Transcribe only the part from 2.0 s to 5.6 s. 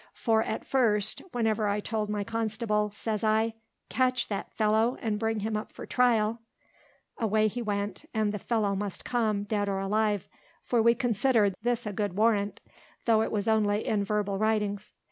my constable, says I "Catch that fellow, and bring him